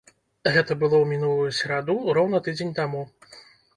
[0.53, 3.09] Гэта было ў мінулую сераду, роўна тыдзень таму.